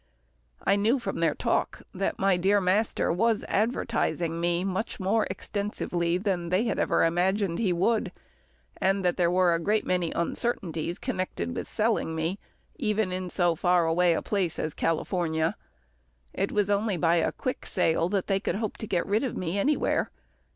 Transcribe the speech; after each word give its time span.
I 0.63 0.77
knew 0.77 0.97
from 0.97 1.19
their 1.19 1.35
talk 1.35 1.83
that 1.93 2.17
my 2.17 2.35
dear 2.35 2.59
master 2.59 3.11
was 3.13 3.45
advertising 3.47 4.41
me 4.41 4.63
much 4.63 4.99
more 4.99 5.27
extensively 5.29 6.17
than 6.17 6.49
they 6.49 6.63
had 6.63 6.79
ever 6.79 7.05
imagined 7.05 7.59
he 7.59 7.71
would, 7.71 8.11
and 8.77 9.05
that 9.05 9.15
there 9.17 9.29
were 9.29 9.53
a 9.53 9.59
great 9.59 9.85
many 9.85 10.11
uncertainties 10.13 10.97
connected 10.97 11.55
with 11.55 11.69
selling 11.69 12.15
me, 12.15 12.39
even 12.79 13.11
in 13.11 13.29
so 13.29 13.53
far 13.53 13.85
away 13.85 14.13
a 14.15 14.23
place 14.23 14.57
as 14.57 14.73
California. 14.73 15.55
It 16.33 16.51
was 16.51 16.67
only 16.67 16.97
by 16.97 17.17
a 17.17 17.31
quick 17.31 17.67
sale 17.67 18.09
that 18.09 18.25
they 18.25 18.39
could 18.39 18.55
hope 18.55 18.77
to 18.77 18.87
get 18.87 19.05
rid 19.05 19.23
of 19.23 19.37
me 19.37 19.55
anywhere. 19.59 20.07